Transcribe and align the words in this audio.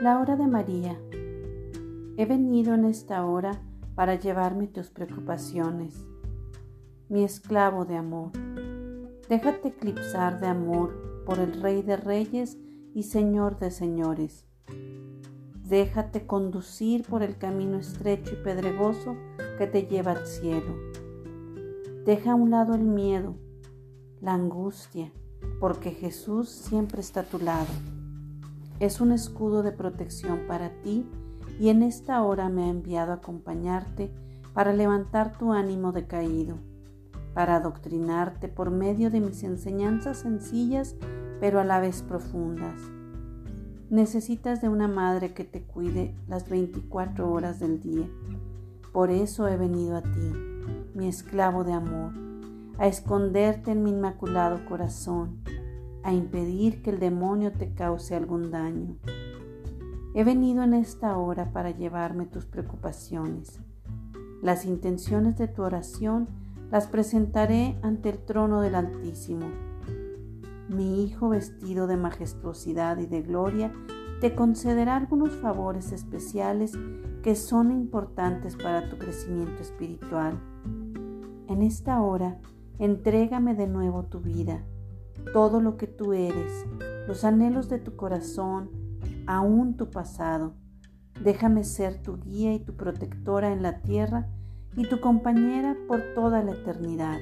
La 0.00 0.18
hora 0.18 0.36
de 0.36 0.46
María. 0.46 0.98
He 2.16 2.26
venido 2.26 2.74
en 2.74 2.84
esta 2.84 3.24
hora 3.24 3.62
para 3.94 4.16
llevarme 4.16 4.66
tus 4.66 4.90
preocupaciones. 4.90 6.04
Mi 7.08 7.22
esclavo 7.22 7.84
de 7.84 7.96
amor. 7.96 8.32
Déjate 9.28 9.68
eclipsar 9.68 10.40
de 10.40 10.48
amor 10.48 11.24
por 11.24 11.38
el 11.38 11.60
Rey 11.62 11.82
de 11.82 11.96
Reyes 11.96 12.58
y 12.94 13.04
Señor 13.04 13.58
de 13.58 13.70
Señores. 13.70 14.44
Déjate 15.62 16.26
conducir 16.26 17.04
por 17.04 17.22
el 17.22 17.38
camino 17.38 17.78
estrecho 17.78 18.34
y 18.34 18.42
pedregoso 18.42 19.16
que 19.58 19.66
te 19.66 19.86
lleva 19.86 20.12
al 20.12 20.26
cielo. 20.26 20.74
Deja 22.04 22.32
a 22.32 22.34
un 22.34 22.50
lado 22.50 22.74
el 22.74 22.84
miedo, 22.84 23.36
la 24.20 24.34
angustia, 24.34 25.12
porque 25.60 25.92
Jesús 25.92 26.48
siempre 26.48 27.00
está 27.00 27.20
a 27.20 27.24
tu 27.24 27.38
lado. 27.38 27.93
Es 28.80 29.00
un 29.00 29.12
escudo 29.12 29.62
de 29.62 29.72
protección 29.72 30.40
para 30.48 30.70
ti 30.82 31.06
y 31.60 31.68
en 31.68 31.82
esta 31.82 32.22
hora 32.22 32.48
me 32.48 32.64
ha 32.64 32.68
enviado 32.68 33.12
a 33.12 33.16
acompañarte 33.16 34.12
para 34.52 34.72
levantar 34.72 35.38
tu 35.38 35.52
ánimo 35.52 35.92
decaído, 35.92 36.58
para 37.34 37.56
adoctrinarte 37.56 38.48
por 38.48 38.70
medio 38.70 39.10
de 39.10 39.20
mis 39.20 39.42
enseñanzas 39.44 40.18
sencillas 40.18 40.96
pero 41.40 41.60
a 41.60 41.64
la 41.64 41.80
vez 41.80 42.02
profundas. 42.02 42.74
Necesitas 43.90 44.60
de 44.60 44.68
una 44.68 44.88
madre 44.88 45.34
que 45.34 45.44
te 45.44 45.62
cuide 45.62 46.16
las 46.26 46.48
24 46.48 47.30
horas 47.30 47.60
del 47.60 47.80
día. 47.80 48.08
Por 48.92 49.10
eso 49.10 49.46
he 49.46 49.56
venido 49.56 49.96
a 49.96 50.02
ti, 50.02 50.32
mi 50.94 51.06
esclavo 51.06 51.62
de 51.64 51.74
amor, 51.74 52.12
a 52.78 52.86
esconderte 52.86 53.72
en 53.72 53.82
mi 53.82 53.90
inmaculado 53.90 54.64
corazón 54.66 55.42
a 56.04 56.12
impedir 56.12 56.82
que 56.82 56.90
el 56.90 57.00
demonio 57.00 57.52
te 57.52 57.72
cause 57.72 58.14
algún 58.14 58.50
daño. 58.50 58.98
He 60.14 60.22
venido 60.22 60.62
en 60.62 60.74
esta 60.74 61.16
hora 61.16 61.50
para 61.50 61.70
llevarme 61.70 62.26
tus 62.26 62.44
preocupaciones. 62.44 63.58
Las 64.42 64.66
intenciones 64.66 65.36
de 65.38 65.48
tu 65.48 65.62
oración 65.62 66.28
las 66.70 66.86
presentaré 66.86 67.78
ante 67.82 68.10
el 68.10 68.18
trono 68.18 68.60
del 68.60 68.74
Altísimo. 68.74 69.46
Mi 70.68 71.02
Hijo 71.02 71.30
vestido 71.30 71.86
de 71.86 71.96
majestuosidad 71.96 72.98
y 72.98 73.06
de 73.06 73.22
gloria 73.22 73.72
te 74.20 74.34
concederá 74.34 74.96
algunos 74.96 75.32
favores 75.32 75.90
especiales 75.90 76.72
que 77.22 77.34
son 77.34 77.72
importantes 77.72 78.56
para 78.56 78.90
tu 78.90 78.98
crecimiento 78.98 79.62
espiritual. 79.62 80.38
En 81.48 81.62
esta 81.62 82.02
hora, 82.02 82.38
entrégame 82.78 83.54
de 83.54 83.66
nuevo 83.66 84.04
tu 84.04 84.20
vida 84.20 84.64
todo 85.32 85.60
lo 85.60 85.76
que 85.76 85.86
tú 85.86 86.12
eres, 86.12 86.66
los 87.06 87.24
anhelos 87.24 87.68
de 87.68 87.78
tu 87.78 87.96
corazón, 87.96 88.70
aún 89.26 89.76
tu 89.76 89.90
pasado. 89.90 90.54
Déjame 91.22 91.64
ser 91.64 92.02
tu 92.02 92.18
guía 92.18 92.54
y 92.54 92.60
tu 92.60 92.76
protectora 92.76 93.52
en 93.52 93.62
la 93.62 93.80
tierra 93.82 94.28
y 94.76 94.88
tu 94.88 95.00
compañera 95.00 95.76
por 95.86 96.02
toda 96.14 96.42
la 96.42 96.52
eternidad. 96.52 97.18